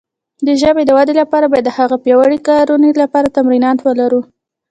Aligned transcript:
د 0.47 0.47
ژبې 0.61 0.83
د 0.85 0.91
وده 0.97 1.13
لپاره 1.21 1.45
باید 1.51 1.65
د 1.67 1.71
هغه 1.77 1.95
د 1.97 2.01
پیاوړې 2.03 2.39
کارونې 2.49 2.89
لپاره 3.03 3.33
تمرینات 3.37 3.77
ولرو. 3.81 4.21